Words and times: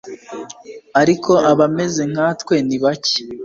Ariko 1.01 1.31
abameze 1.51 2.01
nkatwe 2.11 2.55
ni 2.67 2.77
bake 2.83 3.17